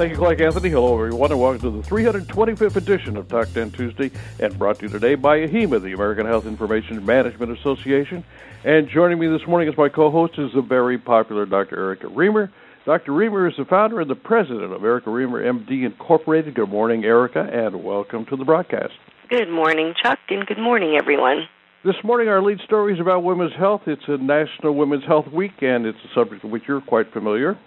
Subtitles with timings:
[0.00, 0.70] Thank you, Clark Anthony.
[0.70, 4.86] Hello, everyone, and welcome to the 325th edition of Talk 10 Tuesday, and brought to
[4.86, 8.24] you today by AHIMA, the American Health Information Management Association.
[8.64, 11.76] And joining me this morning as my co-host is the very popular Dr.
[11.78, 12.50] Erica Remer.
[12.86, 13.12] Dr.
[13.12, 16.54] Remer is the founder and the president of Erica Remer MD Incorporated.
[16.54, 18.94] Good morning, Erica, and welcome to the broadcast.
[19.28, 21.46] Good morning, Chuck, and good morning, everyone.
[21.84, 23.82] This morning, our lead story is about women's health.
[23.86, 27.58] It's a National Women's Health Week, and it's a subject with which you're quite familiar.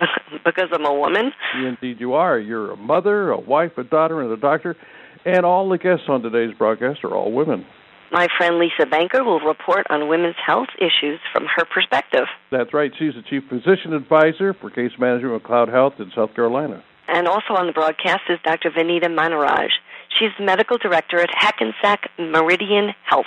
[0.44, 1.32] because I'm a woman?
[1.64, 2.38] Indeed, you are.
[2.38, 4.76] You're a mother, a wife, a daughter, and a doctor.
[5.24, 7.66] And all the guests on today's broadcast are all women.
[8.12, 12.26] My friend Lisa Banker will report on women's health issues from her perspective.
[12.52, 12.92] That's right.
[12.96, 16.84] She's the Chief Physician Advisor for Case Management of McLeod Health in South Carolina.
[17.08, 18.70] And also on the broadcast is Dr.
[18.70, 19.70] Vanita Maharaj.
[20.18, 23.26] She's the Medical Director at Hackensack Meridian Health.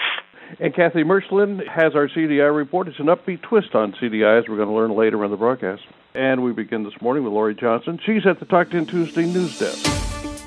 [0.58, 2.88] And Kathy Merschlin has our CDI report.
[2.88, 5.84] It's an upbeat twist on CDI, as we're going to learn later in the broadcast.
[6.16, 8.00] And we begin this morning with Lori Johnson.
[8.04, 9.86] She's at the Talk 10 Tuesday News Desk.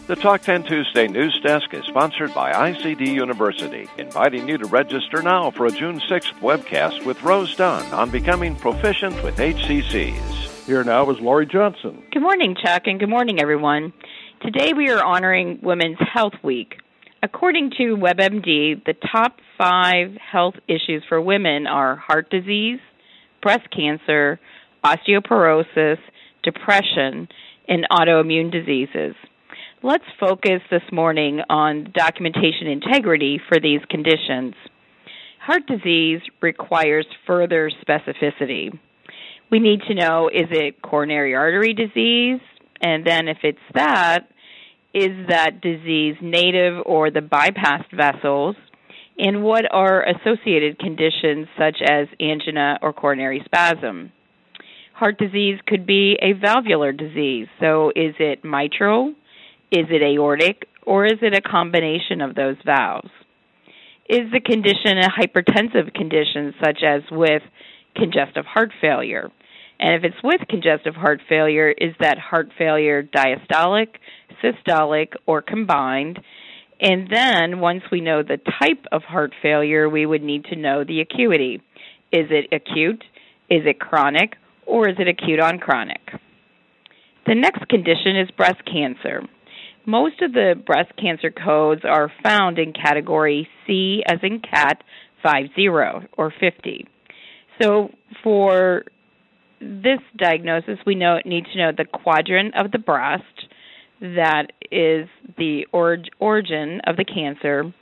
[0.09, 5.23] The Talk 10 Tuesday News Desk is sponsored by ICD University, inviting you to register
[5.23, 10.67] now for a June 6th webcast with Rose Dunn on becoming proficient with HCCs.
[10.67, 12.03] Here now is Lori Johnson.
[12.11, 13.93] Good morning, Chuck, and good morning, everyone.
[14.41, 16.82] Today we are honoring Women's Health Week.
[17.25, 22.81] According to WebMD, the top five health issues for women are heart disease,
[23.41, 24.41] breast cancer,
[24.85, 25.99] osteoporosis,
[26.43, 27.29] depression,
[27.69, 29.15] and autoimmune diseases.
[29.85, 34.55] Let's focus this morning on documentation integrity for these conditions.
[35.41, 38.77] Heart disease requires further specificity.
[39.49, 42.41] We need to know is it coronary artery disease?
[42.81, 44.27] And then, if it's that,
[44.95, 48.57] is that disease native or the bypassed vessels?
[49.19, 54.13] And what are associated conditions such as angina or coronary spasm?
[54.95, 57.49] Heart disease could be a valvular disease.
[57.61, 59.15] So, is it mitral?
[59.71, 60.69] Is it aortic?
[60.85, 63.11] Or is it a combination of those valves?
[64.09, 67.43] Is the condition a hypertensive condition, such as with
[67.97, 69.31] congestive heart failure?
[69.79, 73.89] And if it's with congestive heart failure, is that heart failure diastolic,
[74.43, 76.21] systolic, or combined?
[76.81, 80.85] And then, once we know the type of heart failure, we would need to know
[80.85, 81.63] the acuity.
[82.11, 83.05] Is it acute?
[83.49, 84.37] Is it chronic?
[84.67, 86.01] or is it acute on chronic?
[87.27, 89.23] The next condition is breast cancer.
[89.85, 94.83] Most of the breast cancer codes are found in category C as in cat
[95.23, 96.87] 50 or 50.
[97.61, 97.91] So
[98.23, 98.85] for
[99.61, 103.47] this diagnosis, we know need to know the quadrant of the breast
[104.03, 105.09] that is
[105.39, 107.73] the orig- origin of the cancer.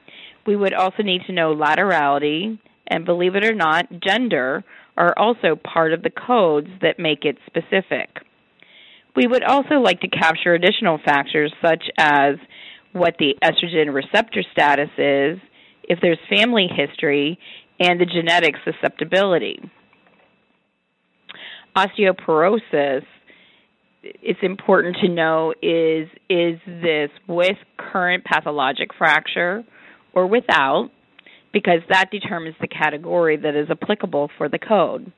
[0.47, 4.65] We would also need to know laterality and believe it or not, gender
[4.97, 8.11] are also part of the codes that make it specific.
[9.17, 12.37] We would also like to capture additional factors such as
[12.93, 15.39] what the estrogen receptor status is,
[15.85, 17.39] if there's family history,
[17.79, 19.61] and the genetic susceptibility.
[21.77, 23.05] Osteoporosis,
[24.03, 29.65] it's important to know is is this with current pathologic fracture
[30.15, 30.91] or without?
[31.53, 35.13] because that determines the category that is applicable for the code.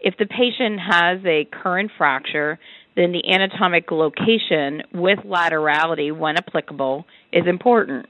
[0.00, 2.58] If the patient has a current fracture,
[2.96, 8.06] then the anatomic location with laterality, when applicable, is important.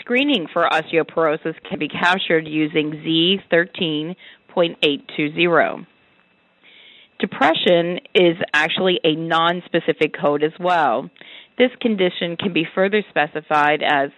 [0.00, 2.92] Screening for osteoporosis can be captured using
[3.50, 5.86] Z13.820.
[7.18, 11.10] Depression is actually a non-specific code as well.
[11.58, 14.10] This condition can be further specified as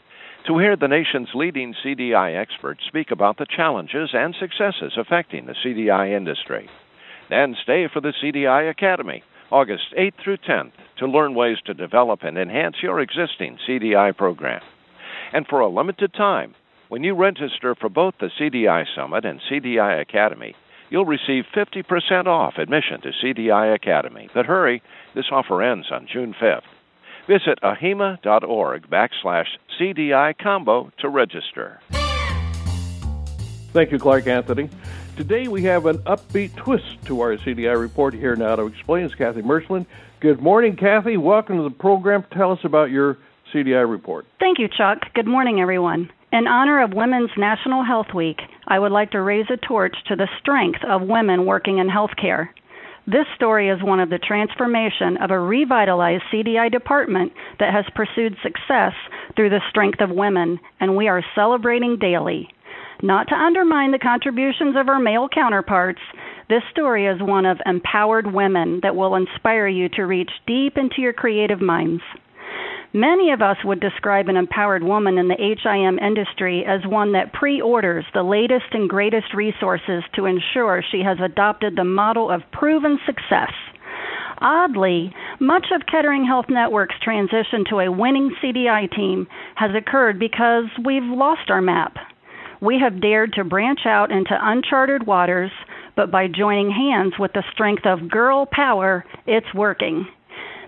[0.47, 5.55] to hear the nation's leading CDI experts speak about the challenges and successes affecting the
[5.65, 6.69] CDI industry.
[7.31, 12.23] Then stay for the CDI Academy, August 8th through 10th, to learn ways to develop
[12.23, 14.61] and enhance your existing CDI program.
[15.33, 16.55] And for a limited time,
[16.89, 20.55] when you register for both the CDI Summit and CDI Academy,
[20.91, 24.29] you'll receive 50% off admission to CDI Academy.
[24.35, 24.83] But hurry,
[25.15, 26.63] this offer ends on June 5th.
[27.27, 29.47] Visit ahima.org backslash
[29.79, 31.81] CDI combo to register.
[33.73, 34.69] Thank you, Clark Anthony.
[35.17, 39.15] Today we have an upbeat twist to our CDI report here now to explain is
[39.15, 39.87] Kathy Merschman.
[40.21, 41.17] Good morning, Kathy.
[41.17, 42.25] Welcome to the program.
[42.33, 43.19] Tell us about your
[43.55, 44.27] CDI report.
[44.41, 44.99] Thank you, Chuck.
[45.15, 46.11] Good morning, everyone.
[46.33, 50.17] In honor of Women's National Health Week, I would like to raise a torch to
[50.17, 52.49] the strength of women working in healthcare.
[53.07, 58.37] This story is one of the transformation of a revitalized CDI department that has pursued
[58.43, 58.93] success
[59.35, 62.49] through the strength of women, and we are celebrating daily.
[63.03, 66.01] Not to undermine the contributions of our male counterparts,
[66.49, 71.01] this story is one of empowered women that will inspire you to reach deep into
[71.01, 72.03] your creative minds.
[72.95, 77.33] Many of us would describe an empowered woman in the HIM industry as one that
[77.33, 82.43] pre orders the latest and greatest resources to ensure she has adopted the model of
[82.53, 83.53] proven success.
[84.43, 90.65] Oddly, much of Kettering Health Network's transition to a winning CDI team has occurred because
[90.85, 91.97] we've lost our map.
[92.61, 95.51] We have dared to branch out into uncharted waters,
[95.97, 100.07] but by joining hands with the strength of girl power, it's working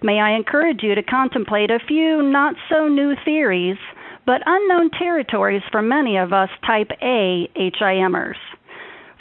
[0.05, 3.79] may I encourage you to contemplate a few not so new theories,
[4.27, 8.37] but unknown territories for many of us type A HIMers.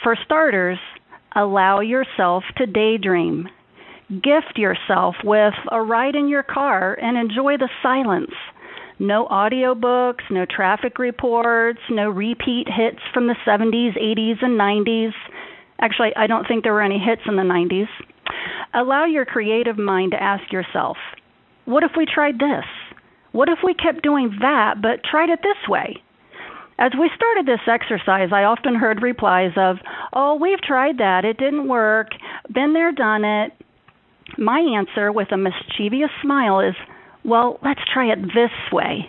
[0.02, 0.78] For starters,
[1.34, 3.48] allow yourself to daydream.
[4.10, 8.34] Gift yourself with a ride in your car and enjoy the silence.
[8.98, 15.12] No audiobooks, no traffic reports, no repeat hits from the 70s, 80s, and 90s.
[15.80, 17.88] Actually, I don't think there were any hits in the 90s.
[18.72, 20.96] Allow your creative mind to ask yourself,
[21.64, 22.64] what if we tried this?
[23.32, 26.02] What if we kept doing that but tried it this way?
[26.78, 29.76] As we started this exercise, I often heard replies of,
[30.12, 31.24] Oh, we've tried that.
[31.24, 32.08] It didn't work.
[32.52, 33.52] Been there, done it.
[34.38, 36.74] My answer, with a mischievous smile, is,
[37.24, 39.08] Well, let's try it this way.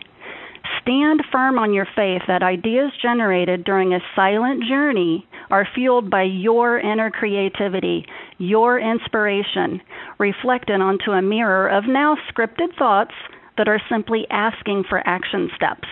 [0.81, 6.23] Stand firm on your faith that ideas generated during a silent journey are fueled by
[6.23, 8.05] your inner creativity,
[8.37, 9.81] your inspiration,
[10.19, 13.13] reflected onto a mirror of now scripted thoughts
[13.57, 15.87] that are simply asking for action steps.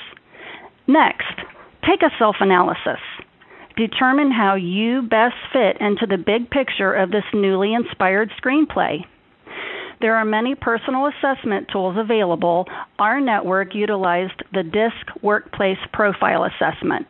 [0.88, 1.36] Next,
[1.88, 3.00] take a self analysis.
[3.76, 9.00] Determine how you best fit into the big picture of this newly inspired screenplay.
[10.00, 12.68] There are many personal assessment tools available.
[13.00, 17.08] Our network utilized the DISC Workplace Profile Assessment.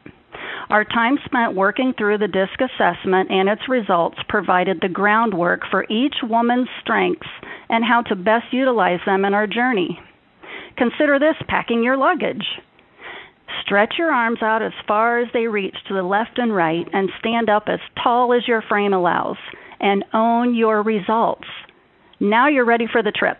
[0.70, 5.86] Our time spent working through the DISC assessment and its results provided the groundwork for
[5.90, 7.28] each woman's strengths
[7.70, 10.00] and how to best utilize them in our journey.
[10.78, 12.46] Consider this packing your luggage.
[13.62, 17.10] Stretch your arms out as far as they reach to the left and right and
[17.20, 19.38] stand up as tall as your frame allows
[19.80, 21.48] and own your results.
[22.20, 23.38] Now you're ready for the trip.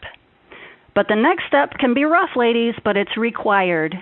[0.96, 3.96] But the next step can be rough, ladies, but it's required.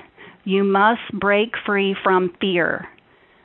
[0.44, 2.88] You must break free from fear.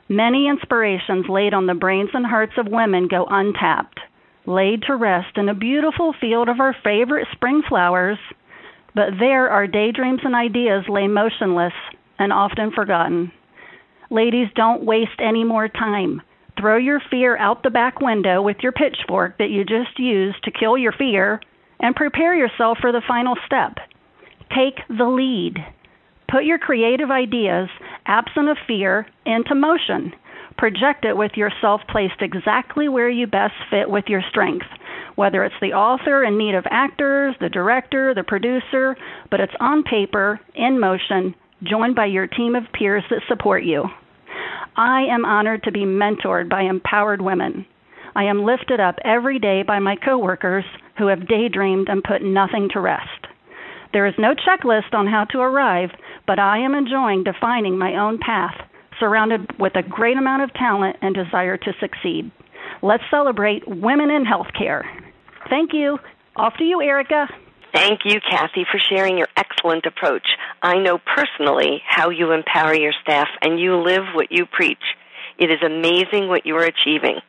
[0.09, 3.99] Many inspirations laid on the brains and hearts of women go untapped,
[4.45, 8.17] laid to rest in a beautiful field of our favorite spring flowers,
[8.95, 11.73] but there our daydreams and ideas lay motionless
[12.17, 13.31] and often forgotten.
[14.09, 16.21] Ladies, don't waste any more time.
[16.59, 20.51] Throw your fear out the back window with your pitchfork that you just used to
[20.51, 21.41] kill your fear
[21.79, 23.75] and prepare yourself for the final step.
[24.49, 25.57] Take the lead.
[26.29, 27.69] Put your creative ideas,
[28.05, 30.13] absent of fear, into motion.
[30.57, 34.65] Project it with yourself placed exactly where you best fit with your strength.
[35.15, 38.97] Whether it's the author in need of actors, the director, the producer,
[39.31, 43.85] but it's on paper, in motion, joined by your team of peers that support you.
[44.75, 47.65] I am honored to be mentored by empowered women.
[48.15, 50.65] I am lifted up every day by my coworkers
[50.97, 53.27] who have daydreamed and put nothing to rest.
[53.93, 55.91] There is no checklist on how to arrive,
[56.25, 58.55] but I am enjoying defining my own path,
[58.99, 62.31] surrounded with a great amount of talent and desire to succeed.
[62.81, 64.83] Let's celebrate women in healthcare.
[65.49, 65.97] Thank you.
[66.35, 67.27] Off to you, Erica.
[67.73, 70.27] Thank you, Kathy, for sharing your excellent approach.
[70.61, 74.83] I know personally how you empower your staff and you live what you preach.
[75.37, 77.19] It is amazing what you are achieving.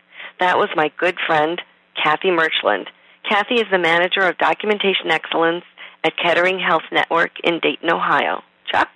[0.40, 1.60] That was my good friend,
[2.02, 2.88] Kathy Merchland.
[3.28, 5.64] Kathy is the manager of documentation excellence
[6.08, 8.42] at Kettering Health Network in Dayton, Ohio.
[8.72, 8.88] Chuck?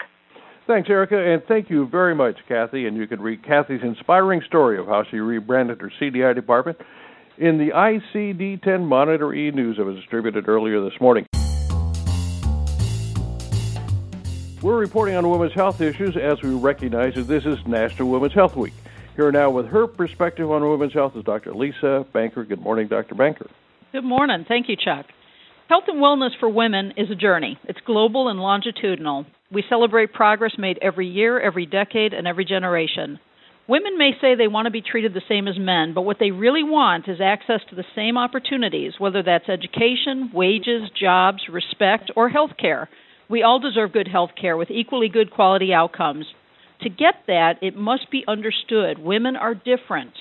[0.66, 2.86] Thanks, Erica, and thank you very much, Kathy.
[2.86, 6.78] And you can read Kathy's inspiring story of how she rebranded her CDI department
[7.36, 11.26] in the ICD 10 Monitor e News that was distributed earlier this morning.
[14.62, 18.56] We're reporting on women's health issues as we recognize that this is National Women's Health
[18.56, 18.72] Week.
[19.16, 21.52] Here now with her perspective on women's health is Dr.
[21.52, 22.44] Lisa Banker.
[22.44, 23.16] Good morning, Dr.
[23.16, 23.50] Banker.
[23.90, 24.46] Good morning.
[24.48, 25.06] Thank you, Chuck.
[25.72, 27.58] Health and wellness for women is a journey.
[27.64, 29.24] It's global and longitudinal.
[29.50, 33.18] We celebrate progress made every year, every decade, and every generation.
[33.66, 36.30] Women may say they want to be treated the same as men, but what they
[36.30, 42.28] really want is access to the same opportunities, whether that's education, wages, jobs, respect, or
[42.28, 42.90] health care.
[43.30, 46.26] We all deserve good health care with equally good quality outcomes.
[46.82, 50.12] To get that, it must be understood women are different.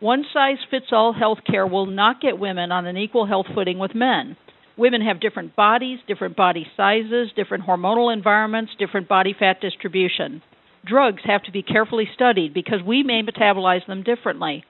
[0.00, 3.78] One size fits all health care will not get women on an equal health footing
[3.78, 4.36] with men.
[4.78, 10.42] Women have different bodies, different body sizes, different hormonal environments, different body fat distribution.
[10.84, 14.64] Drugs have to be carefully studied because we may metabolize them differently.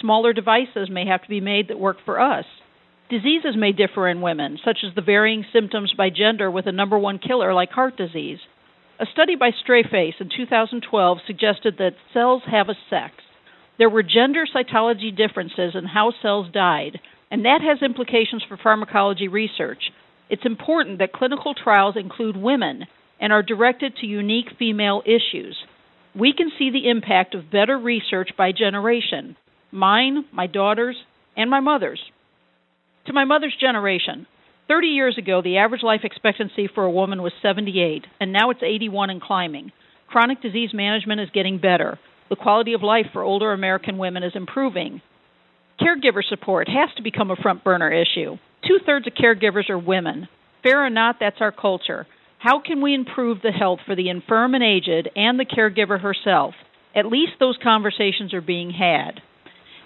[0.00, 2.44] Smaller devices may have to be made that work for us.
[3.08, 6.98] Diseases may differ in women, such as the varying symptoms by gender with a number
[6.98, 8.38] one killer like heart disease.
[8.98, 13.14] A study by Strayface in 2012 suggested that cells have a sex.
[13.78, 17.00] There were gender cytology differences in how cells died,
[17.34, 19.90] and that has implications for pharmacology research.
[20.30, 22.84] It's important that clinical trials include women
[23.20, 25.56] and are directed to unique female issues.
[26.14, 29.36] We can see the impact of better research by generation
[29.72, 30.94] mine, my daughter's,
[31.36, 31.98] and my mother's.
[33.06, 34.28] To my mother's generation,
[34.68, 38.62] 30 years ago, the average life expectancy for a woman was 78, and now it's
[38.62, 39.72] 81 and climbing.
[40.06, 41.98] Chronic disease management is getting better.
[42.30, 45.02] The quality of life for older American women is improving.
[45.80, 48.36] Caregiver support has to become a front burner issue.
[48.66, 50.28] Two thirds of caregivers are women.
[50.62, 52.06] Fair or not, that's our culture.
[52.38, 56.54] How can we improve the health for the infirm and aged and the caregiver herself?
[56.94, 59.20] At least those conversations are being had.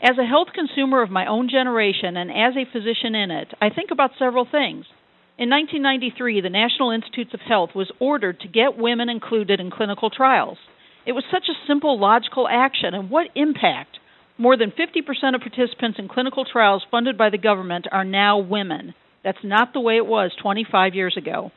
[0.03, 3.71] As a health consumer of my own generation and as a physician in it, I
[3.71, 4.87] think about several things.
[5.39, 10.11] In 1993, the National Institutes of Health was ordered to get women included in clinical
[10.11, 10.59] trials.
[11.07, 13.98] It was such a simple, logical action, and what impact?
[14.41, 18.95] More than 50% of participants in clinical trials funded by the government are now women.
[19.25, 21.51] That's not the way it was 25 years ago.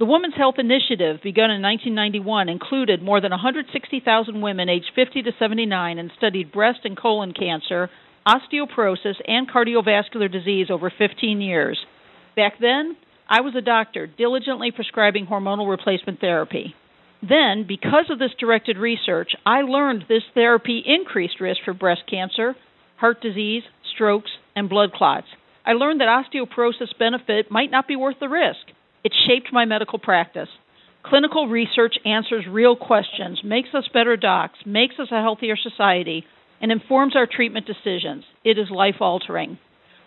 [0.00, 5.30] The Women's Health Initiative, begun in 1991, included more than 160,000 women aged 50 to
[5.38, 7.88] 79 and studied breast and colon cancer,
[8.26, 11.78] osteoporosis, and cardiovascular disease over 15 years.
[12.34, 12.96] Back then,
[13.28, 16.74] I was a doctor diligently prescribing hormonal replacement therapy.
[17.28, 22.54] Then, because of this directed research, I learned this therapy increased risk for breast cancer,
[22.96, 23.62] heart disease,
[23.94, 25.26] strokes, and blood clots.
[25.64, 28.60] I learned that osteoporosis benefit might not be worth the risk.
[29.02, 30.48] It shaped my medical practice.
[31.02, 36.24] Clinical research answers real questions, makes us better docs, makes us a healthier society,
[36.60, 38.24] and informs our treatment decisions.
[38.44, 39.58] It is life altering.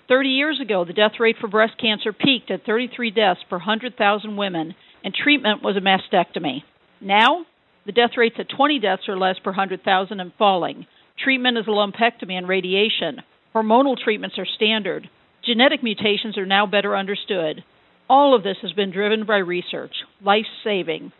[0.08, 4.38] 30 years ago, the death rate for breast cancer peaked at 33 deaths per 100,000
[4.38, 6.64] women, and treatment was a mastectomy.
[7.02, 7.46] Now,
[7.86, 10.86] the death rate's at 20 deaths or less per 100,000 and falling.
[11.24, 13.22] Treatment is lumpectomy and radiation.
[13.54, 15.10] Hormonal treatments are standard.
[15.46, 17.64] Genetic mutations are now better understood.
[18.10, 21.12] All of this has been driven by research, life saving.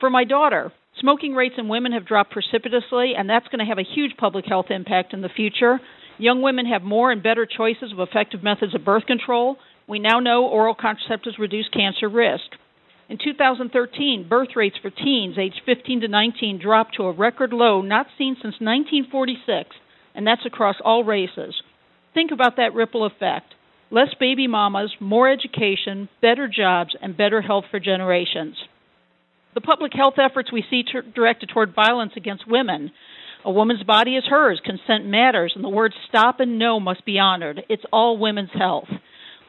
[0.00, 3.78] For my daughter, smoking rates in women have dropped precipitously, and that's going to have
[3.78, 5.80] a huge public health impact in the future.
[6.18, 9.56] Young women have more and better choices of effective methods of birth control.
[9.88, 12.44] We now know oral contraceptives reduce cancer risk.
[13.08, 17.82] In 2013, birth rates for teens aged 15 to 19 dropped to a record low
[17.82, 19.70] not seen since 1946,
[20.14, 21.54] and that's across all races.
[22.14, 23.54] Think about that ripple effect
[23.90, 28.56] less baby mamas, more education, better jobs, and better health for generations.
[29.54, 32.90] The public health efforts we see t- directed toward violence against women
[33.44, 37.18] A woman's body is hers, consent matters, and the words stop and no must be
[37.18, 37.62] honored.
[37.68, 38.88] It's all women's health.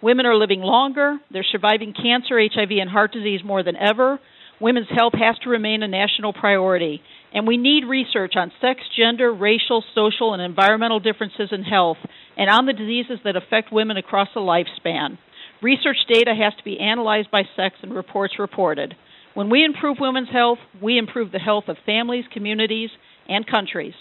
[0.06, 4.20] Women are living longer, they're surviving cancer, HIV, and heart disease more than ever.
[4.62, 7.02] Women's health has to remain a national priority,
[7.34, 11.98] and we need research on sex, gender, racial, social, and environmental differences in health
[12.38, 15.18] and on the diseases that affect women across the lifespan.
[15.64, 18.94] Research data has to be analyzed by sex and reports reported.
[19.34, 22.92] When we improve women's health, we improve the health of families, communities,
[23.28, 23.96] and countries.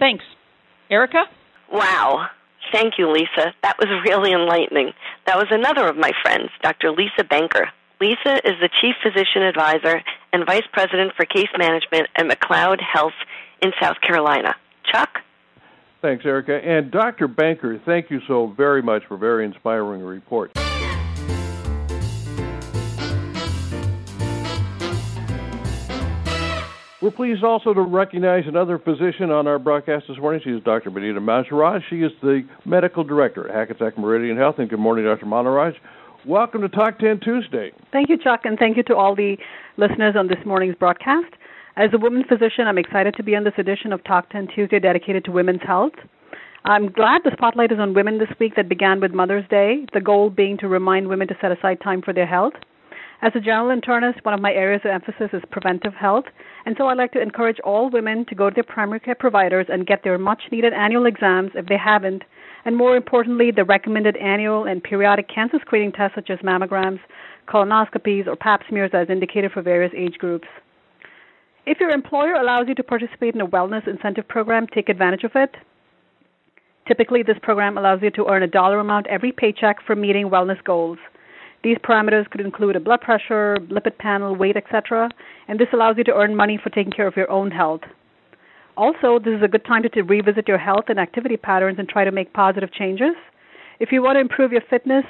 [0.00, 0.24] Thanks.
[0.90, 1.22] Erica?
[1.72, 2.30] Wow.
[2.72, 3.54] Thank you, Lisa.
[3.62, 4.92] That was really enlightening.
[5.26, 6.92] That was another of my friends, Dr.
[6.92, 7.68] Lisa Banker.
[8.00, 10.00] Lisa is the Chief Physician Advisor
[10.32, 13.14] and Vice President for Case Management at McLeod Health
[13.60, 14.54] in South Carolina.
[14.84, 15.18] Chuck?
[16.00, 16.54] Thanks, Erica.
[16.64, 17.26] And Dr.
[17.26, 20.52] Banker, thank you so very much for a very inspiring report.
[27.06, 30.40] We're pleased also to recognize another physician on our broadcast this morning.
[30.42, 30.90] She is Dr.
[30.90, 31.80] Benita Maharaj.
[31.88, 34.56] She is the medical director at Hackensack Meridian Health.
[34.58, 35.24] And good morning, Dr.
[35.24, 35.74] Maharaj.
[36.26, 37.70] Welcome to Talk 10 Tuesday.
[37.92, 39.36] Thank you, Chuck, and thank you to all the
[39.76, 41.32] listeners on this morning's broadcast.
[41.76, 44.80] As a woman physician, I'm excited to be on this edition of Talk 10 Tuesday
[44.80, 45.92] dedicated to women's health.
[46.64, 50.00] I'm glad the spotlight is on women this week that began with Mother's Day, the
[50.00, 52.54] goal being to remind women to set aside time for their health.
[53.22, 56.26] As a general internist, one of my areas of emphasis is preventive health,
[56.66, 59.66] and so I'd like to encourage all women to go to their primary care providers
[59.70, 62.24] and get their much needed annual exams if they haven't,
[62.66, 67.00] and more importantly, the recommended annual and periodic cancer screening tests such as mammograms,
[67.48, 70.48] colonoscopies, or pap smears as indicated for various age groups.
[71.64, 75.32] If your employer allows you to participate in a wellness incentive program, take advantage of
[75.34, 75.56] it.
[76.86, 80.62] Typically, this program allows you to earn a dollar amount every paycheck for meeting wellness
[80.64, 80.98] goals.
[81.66, 85.10] These parameters could include a blood pressure, lipid panel, weight, etc.,
[85.48, 87.80] and this allows you to earn money for taking care of your own health.
[88.76, 91.88] Also, this is a good time to, to revisit your health and activity patterns and
[91.88, 93.16] try to make positive changes.
[93.80, 95.04] If you want to improve your fitness,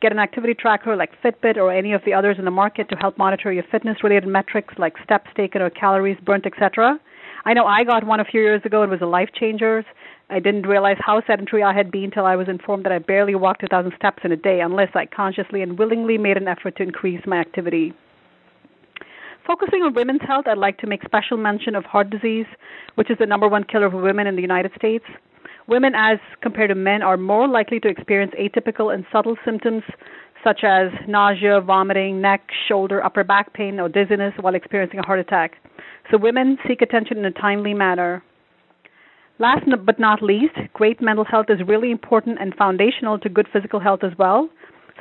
[0.00, 2.96] get an activity tracker like Fitbit or any of the others in the market to
[2.96, 6.98] help monitor your fitness related metrics like steps taken or calories burnt, etc.
[7.44, 8.82] I know I got one a few years ago.
[8.82, 9.84] It was a life changer.
[10.30, 13.34] I didn't realize how sedentary I had been until I was informed that I barely
[13.34, 16.82] walked 2,000 steps in a day unless I consciously and willingly made an effort to
[16.82, 17.94] increase my activity.
[19.46, 22.44] Focusing on women's health, I'd like to make special mention of heart disease,
[22.96, 25.06] which is the number one killer of women in the United States.
[25.66, 29.82] Women, as compared to men, are more likely to experience atypical and subtle symptoms
[30.44, 35.18] such as nausea, vomiting, neck, shoulder, upper back pain, or dizziness while experiencing a heart
[35.18, 35.56] attack.
[36.10, 38.22] So, women seek attention in a timely manner.
[39.40, 43.78] Last but not least, great mental health is really important and foundational to good physical
[43.78, 44.48] health as well.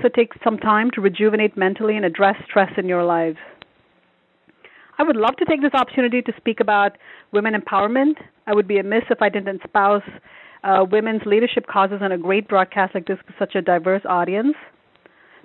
[0.02, 3.38] So take some time to rejuvenate mentally and address stress in your lives.
[5.00, 6.98] I would love to take this opportunity to speak about
[7.32, 8.16] women empowerment.
[8.46, 10.04] I would be amiss if I didn't espouse
[10.64, 14.56] uh, women's leadership causes on a great broadcast like this with such a diverse audience.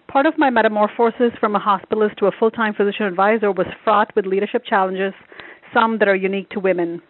[0.09, 4.15] Part of my metamorphosis from a hospitalist to a full time physician advisor was fraught
[4.15, 5.15] with leadership challenges,
[5.73, 7.01] some that are unique to women.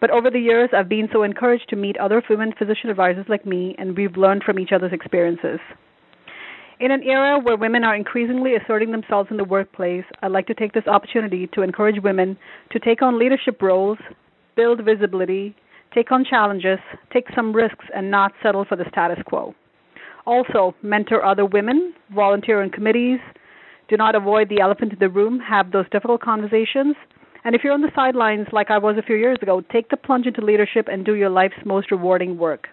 [0.00, 3.44] But over the years, I've been so encouraged to meet other women physician advisors like
[3.44, 5.58] me, and we've learned from each other's experiences.
[6.80, 10.54] In an era where women are increasingly asserting themselves in the workplace, I'd like to
[10.54, 12.38] take this opportunity to encourage women
[12.70, 13.98] to take on leadership roles,
[14.54, 15.56] build visibility,
[15.92, 16.78] take on challenges,
[17.12, 19.56] take some risks, and not settle for the status quo.
[20.24, 23.18] Also, mentor other women, volunteer in committees,
[23.88, 26.94] do not avoid the elephant in the room, have those difficult conversations,
[27.44, 29.96] and if you're on the sidelines like I was a few years ago, take the
[29.96, 32.68] plunge into leadership and do your life's most rewarding work.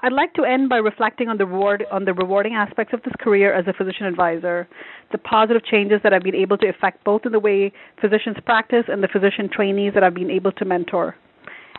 [0.00, 3.14] I'd like to end by reflecting on the reward on the rewarding aspects of this
[3.18, 4.68] career as a physician advisor,
[5.10, 8.84] the positive changes that I've been able to effect both in the way physicians practice
[8.86, 11.16] and the physician trainees that I've been able to mentor.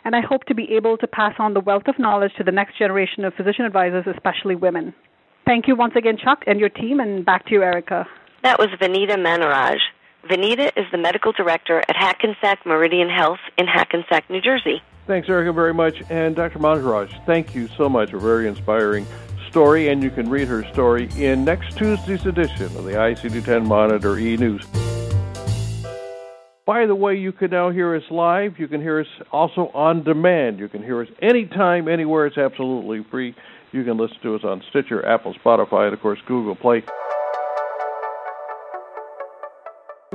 [0.04, 2.52] And I hope to be able to pass on the wealth of knowledge to the
[2.52, 4.94] next generation of physician advisors, especially women.
[5.46, 8.06] Thank you once again, Chuck, and your team, and back to you, Erica.
[8.42, 9.78] That was Vanita Maharaj.
[10.28, 14.82] Vanita is the medical director at Hackensack Meridian Health in Hackensack, New Jersey.
[15.06, 16.02] Thanks, Erica, very much.
[16.10, 16.58] And Dr.
[16.58, 18.12] Maharaj, thank you so much.
[18.12, 19.06] A very inspiring
[19.48, 23.66] story, and you can read her story in next Tuesday's edition of the ICD 10
[23.66, 24.64] Monitor e News.
[26.66, 28.58] By the way, you can now hear us live.
[28.58, 30.58] You can hear us also on demand.
[30.58, 32.26] You can hear us anytime, anywhere.
[32.26, 33.34] It's absolutely free.
[33.72, 36.84] You can listen to us on Stitcher, Apple, Spotify, and of course, Google Play.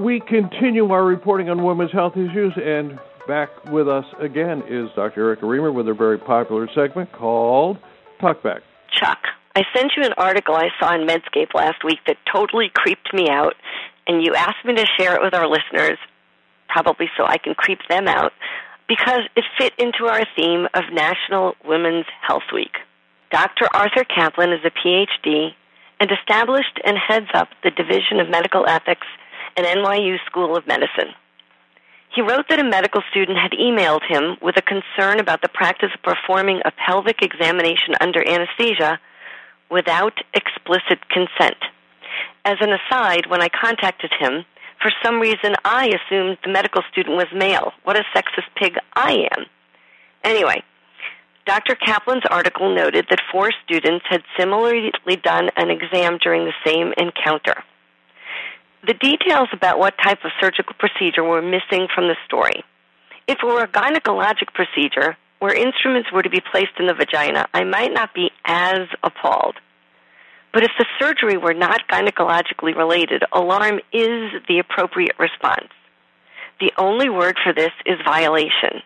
[0.06, 5.24] We continue our reporting on women's health issues, and back with us again is Dr.
[5.24, 7.80] Erica Remer with a very popular segment called
[8.22, 8.60] Talkback.
[8.92, 9.18] Chuck,
[9.56, 13.30] I sent you an article I saw in Medscape last week that totally creeped me
[13.32, 13.56] out,
[14.06, 15.98] and you asked me to share it with our listeners,
[16.70, 18.32] probably so I can creep them out.
[18.88, 22.78] because it fit into our theme of National Women's Health Week.
[23.32, 23.68] Dr.
[23.74, 25.56] Arthur Caplan is a PhD
[26.00, 29.08] and established and heads up the Division of Medical Ethics
[29.58, 31.14] at NYU School of Medicine.
[32.14, 35.90] He wrote that a medical student had emailed him with a concern about the practice
[35.94, 39.00] of performing a pelvic examination under anesthesia
[39.70, 41.58] without explicit consent.
[42.46, 44.46] As an aside, when I contacted him,
[44.82, 47.74] for some reason I assumed the medical student was male.
[47.84, 49.46] What a sexist pig I am.
[50.24, 50.64] Anyway,
[51.46, 51.76] Dr.
[51.76, 54.92] Caplan's article noted that four students had similarly
[55.24, 57.64] done an exam during the same encounter.
[58.86, 62.64] The details about what type of surgical procedure were missing from the story.
[63.28, 67.48] If it were a gynecologic procedure where instruments were to be placed in the vagina,
[67.52, 69.56] I might not be as appalled.
[70.54, 75.70] But if the surgery were not gynecologically related, alarm is the appropriate response.
[76.60, 78.84] The only word for this is violation.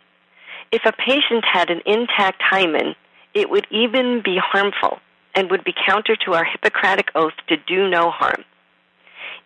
[0.71, 2.95] If a patient had an intact hymen,
[3.33, 4.99] it would even be harmful
[5.35, 8.45] and would be counter to our Hippocratic oath to do no harm.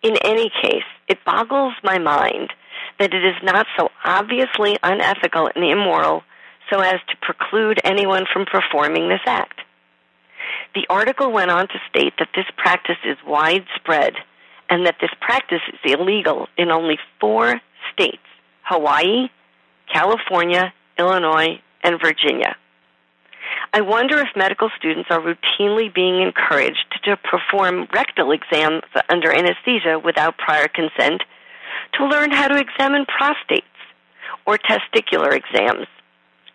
[0.04, 2.52] In any case, it boggles my mind
[2.98, 6.22] that it is not so obviously unethical and immoral
[6.70, 9.60] so as to preclude anyone from performing this act.
[10.74, 14.12] The article went on to state that this practice is widespread
[14.68, 17.60] and that this practice is illegal in only four
[17.92, 18.18] states
[18.62, 19.28] Hawaii,
[19.90, 22.56] California, Illinois, and Virginia.
[23.72, 29.98] I wonder if medical students are routinely being encouraged to perform rectal exams under anesthesia
[29.98, 31.22] without prior consent
[31.94, 33.62] to learn how to examine prostates
[34.46, 35.86] or testicular exams.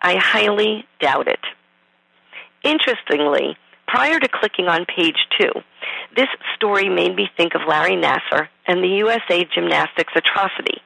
[0.02, 1.40] I highly doubt it.
[2.64, 5.52] Interestingly, prior to clicking on page two,
[6.16, 10.82] this story made me think of Larry Nassar and the USA Gymnastics atrocity.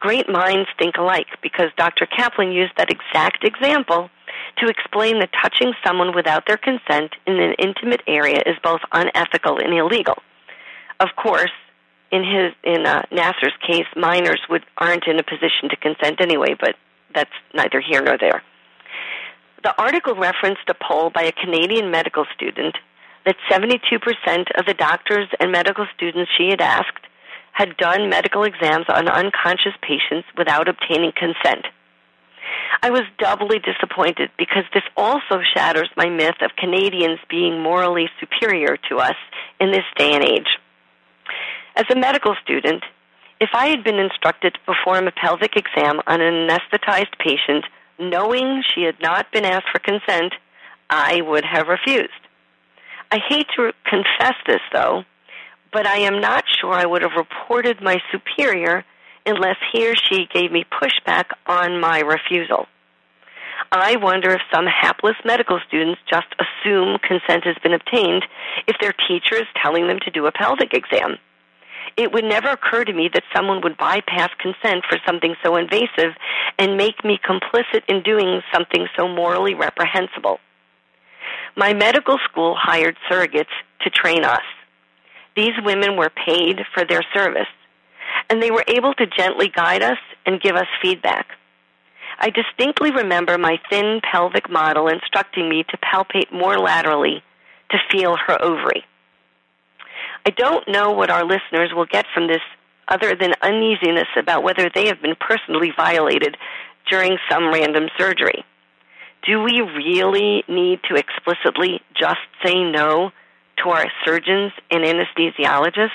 [0.00, 2.06] Great minds think alike because Dr.
[2.06, 4.10] Caplan used that exact example
[4.58, 9.58] to explain that touching someone without their consent in an intimate area is both unethical
[9.58, 10.16] and illegal.
[11.00, 11.52] Of course,
[12.10, 16.54] in his in uh, Nassar's case, minors would aren't in a position to consent anyway,
[16.58, 16.76] but
[17.14, 18.42] that's neither here nor there.
[19.62, 22.76] The article referenced a poll by a Canadian medical student
[23.24, 23.80] that 72%
[24.58, 27.06] of the doctors and medical students she had asked
[27.52, 31.66] had done medical exams on unconscious patients without obtaining consent.
[32.82, 38.76] I was doubly disappointed because this also shatters my myth of Canadians being morally superior
[38.90, 39.16] to us
[39.60, 40.58] in this day and age.
[41.76, 42.84] As a medical student,
[43.40, 47.64] if I had been instructed to perform a pelvic exam on an anesthetized patient,
[47.98, 50.34] knowing she had not been asked for consent,
[50.90, 52.10] I would have refused.
[53.10, 55.04] I hate to confess this, though,
[55.72, 58.84] but I am not sure I would have reported my superior
[59.26, 62.66] unless he or she gave me pushback on my refusal.
[63.72, 68.24] I wonder if some hapless medical students just assume consent has been obtained
[68.66, 71.18] if their teacher is telling them to do a pelvic exam.
[71.96, 76.14] It would never occur to me that someone would bypass consent for something so invasive
[76.58, 80.38] and make me complicit in doing something so morally reprehensible.
[81.56, 84.42] My medical school hired surrogates to train us.
[85.36, 87.48] These women were paid for their service
[88.28, 91.28] and they were able to gently guide us and give us feedback.
[92.18, 97.22] I distinctly remember my thin pelvic model instructing me to palpate more laterally
[97.70, 98.84] to feel her ovary.
[100.26, 102.40] I don't know what our listeners will get from this
[102.88, 106.36] other than uneasiness about whether they have been personally violated
[106.90, 108.44] during some random surgery.
[109.26, 113.10] Do we really need to explicitly just say no
[113.62, 115.90] to our surgeons and anesthesiologists?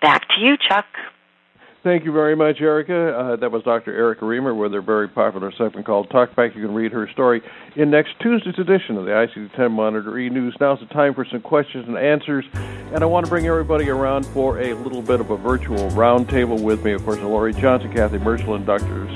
[0.00, 0.86] Back to you, Chuck.
[1.82, 3.12] Thank you very much, Erica.
[3.12, 3.92] Uh, that was Dr.
[3.92, 6.54] Erica Remer with her very popular segment called Talkback.
[6.54, 7.42] You can read her story
[7.74, 10.54] in next Tuesday's edition of the ICD-10 Monitor e-News.
[10.60, 14.26] Now's the time for some questions and answers, and I want to bring everybody around
[14.26, 16.92] for a little bit of a virtual roundtable with me.
[16.92, 19.06] Of course, Laurie Johnson, Kathy Merschel, and Dr.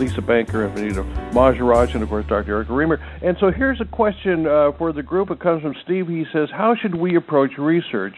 [0.00, 2.54] Lisa Banker and Vanita Maharaj, and of course Dr.
[2.54, 3.00] Erica Remer.
[3.22, 5.30] And so here's a question uh, for the group.
[5.30, 6.08] It comes from Steve.
[6.08, 8.16] He says, "How should we approach research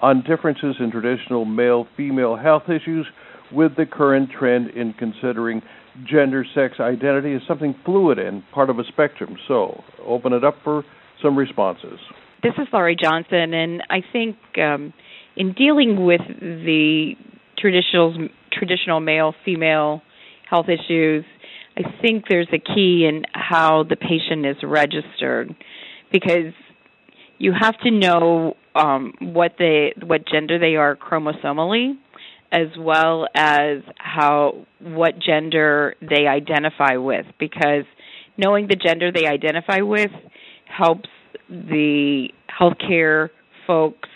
[0.00, 3.06] on differences in traditional male-female health issues?"
[3.52, 5.62] With the current trend in considering
[6.04, 9.36] gender sex identity as something fluid and part of a spectrum.
[9.46, 10.84] So, open it up for
[11.22, 11.98] some responses.
[12.42, 14.92] This is Laurie Johnson, and I think um,
[15.36, 17.12] in dealing with the
[17.58, 20.02] traditional traditional male female
[20.48, 21.24] health issues,
[21.76, 25.54] I think there's a key in how the patient is registered
[26.10, 26.52] because
[27.38, 31.94] you have to know um, what they what gender they are chromosomally
[32.52, 37.84] as well as how what gender they identify with because
[38.36, 40.10] knowing the gender they identify with
[40.66, 41.08] helps
[41.48, 42.28] the
[42.60, 43.30] healthcare
[43.66, 44.08] folks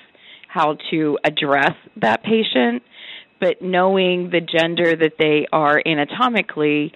[0.48, 2.82] how to address that patient.
[3.40, 6.92] But knowing the gender that they are anatomically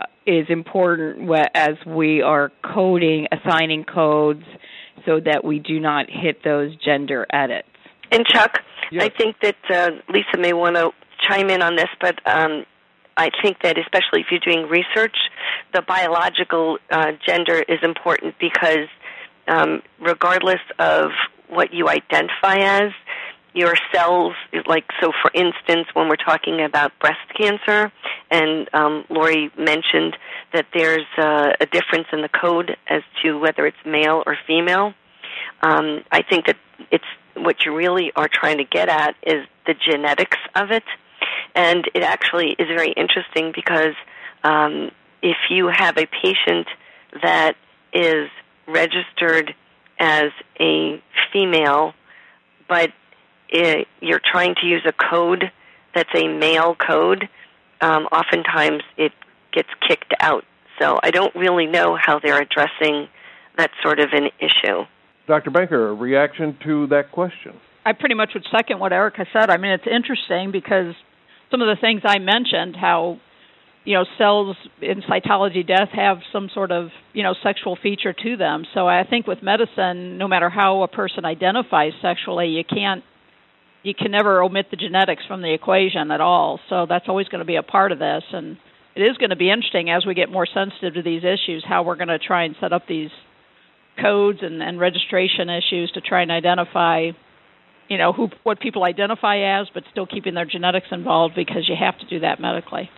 [0.00, 4.44] uh, is important as we are coding assigning codes
[5.04, 7.68] so that we do not hit those gender edits
[8.14, 9.04] and Chuck, yes.
[9.04, 10.92] I think that uh, Lisa may want to
[11.28, 12.64] chime in on this, but um,
[13.16, 15.16] I think that especially if you're doing research,
[15.72, 18.88] the biological uh, gender is important because
[19.48, 21.10] um, regardless of
[21.48, 22.92] what you identify as,
[23.52, 24.34] your cells,
[24.66, 27.92] like so for instance, when we're talking about breast cancer,
[28.30, 30.16] and um, Lori mentioned
[30.52, 34.92] that there's uh, a difference in the code as to whether it's male or female.
[35.62, 36.56] Um, I think that
[36.90, 37.04] it's
[37.36, 40.84] what you really are trying to get at is the genetics of it.
[41.54, 43.94] And it actually is very interesting because
[44.42, 44.90] um,
[45.22, 46.66] if you have a patient
[47.22, 47.54] that
[47.92, 48.28] is
[48.66, 49.54] registered
[49.98, 51.94] as a female,
[52.68, 52.90] but
[53.48, 55.50] it, you're trying to use a code
[55.94, 57.28] that's a male code,
[57.80, 59.12] um, oftentimes it
[59.52, 60.44] gets kicked out.
[60.80, 63.08] So I don't really know how they're addressing
[63.56, 64.84] that sort of an issue.
[65.26, 65.50] Dr.
[65.50, 67.52] Banker, a reaction to that question?
[67.84, 69.50] I pretty much would second what Erica said.
[69.50, 70.94] I mean, it's interesting because
[71.50, 73.18] some of the things I mentioned, how
[73.84, 78.36] you know cells in cytology death have some sort of you know sexual feature to
[78.36, 78.64] them.
[78.74, 83.04] So I think with medicine, no matter how a person identifies sexually, you can't
[83.82, 86.58] you can never omit the genetics from the equation at all.
[86.70, 88.56] So that's always going to be a part of this, and
[88.96, 91.82] it is going to be interesting as we get more sensitive to these issues how
[91.82, 93.10] we're going to try and set up these
[94.00, 97.10] codes and, and registration issues to try and identify
[97.88, 101.76] you know who what people identify as, but still keeping their genetics involved because you
[101.78, 102.90] have to do that medically.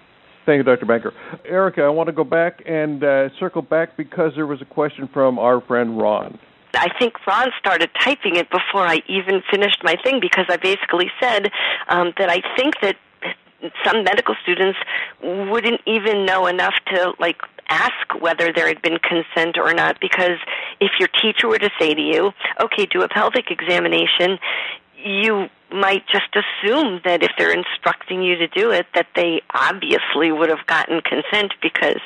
[0.44, 0.86] Thank you, Dr.
[0.86, 1.12] Banker.
[1.44, 5.08] Erica, I want to go back and uh, circle back because there was a question
[5.12, 6.38] from our friend Ron.
[6.74, 11.10] I think Ron started typing it before I even finished my thing because I basically
[11.20, 11.50] said
[11.88, 12.96] um, that I think that
[13.84, 14.78] some medical students
[15.22, 20.38] wouldn't even know enough to like ask whether there had been consent or not because
[20.80, 24.38] if your teacher were to say to you, okay, do a pelvic examination,
[24.96, 30.30] you might just assume that if they're instructing you to do it, that they obviously
[30.30, 32.00] would have gotten consent because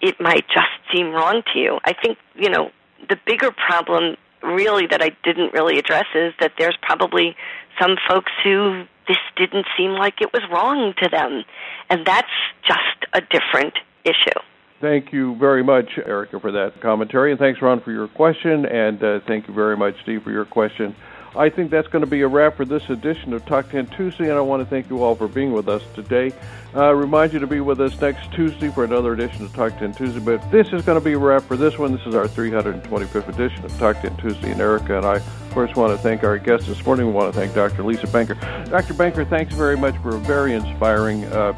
[0.00, 1.78] it might just seem wrong to you.
[1.84, 2.70] I think, you know,
[3.08, 7.36] the bigger problem really that I didn't really address is that there's probably
[7.80, 11.44] some folks who this didn't seem like it was wrong to them.
[11.90, 12.30] And that's
[12.66, 13.74] just a different
[14.04, 14.38] issue.
[14.82, 17.30] Thank you very much, Erica, for that commentary.
[17.30, 18.66] And thanks, Ron, for your question.
[18.66, 20.96] And uh, thank you very much, Steve, for your question.
[21.36, 24.24] I think that's going to be a wrap for this edition of Talk 10 Tuesday,
[24.24, 26.32] and I want to thank you all for being with us today.
[26.74, 29.94] Uh, remind you to be with us next Tuesday for another edition of Talk 10
[29.94, 30.18] Tuesday.
[30.18, 31.92] But this is going to be a wrap for this one.
[31.92, 35.76] This is our 325th edition of Talk 10 Tuesday, and Erica and I, of course,
[35.76, 37.06] want to thank our guests this morning.
[37.06, 37.84] We want to thank Dr.
[37.84, 38.34] Lisa Banker.
[38.68, 38.94] Dr.
[38.94, 41.52] Banker, thanks very much for a very inspiring uh,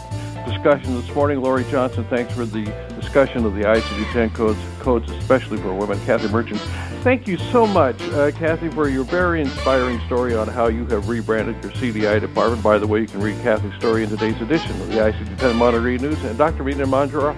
[0.47, 1.41] discussion this morning.
[1.41, 2.65] Lori Johnson, thanks for the
[3.01, 5.99] discussion of the ICD-10 codes, codes especially for women.
[6.05, 6.61] Kathy Merchant,
[7.03, 11.09] thank you so much, uh, Kathy, for your very inspiring story on how you have
[11.09, 12.63] rebranded your CDI department.
[12.63, 15.89] By the way, you can read Kathy's story in today's edition of the ICD-10 Monitor
[15.89, 16.23] e-News.
[16.25, 16.63] And Dr.
[16.63, 17.37] Rita Manjara,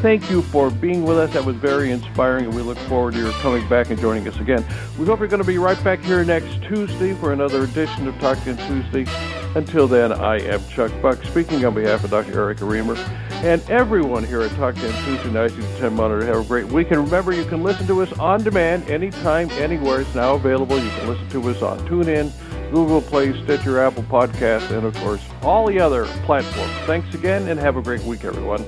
[0.00, 1.32] thank you for being with us.
[1.34, 4.38] That was very inspiring, and we look forward to your coming back and joining us
[4.40, 4.64] again.
[4.98, 8.18] We hope you're going to be right back here next Tuesday for another edition of
[8.18, 9.37] Talk 10 Tuesday.
[9.54, 12.38] Until then, I am Chuck Buck, speaking on behalf of Dr.
[12.38, 12.96] Erica Remer
[13.44, 16.26] and everyone here at Talk 10 Tuesday Nights at 10 Monitor.
[16.26, 16.90] Have a great week.
[16.90, 20.00] And remember, you can listen to us on demand anytime, anywhere.
[20.00, 20.78] It's now available.
[20.78, 22.32] You can listen to us on TuneIn,
[22.72, 26.72] Google Play, Stitcher, Apple Podcast, and of course, all the other platforms.
[26.86, 28.64] Thanks again, and have a great week, everyone.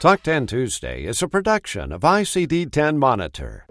[0.00, 3.66] Talk 10 Tuesday is a production of ICD 10 Monitor.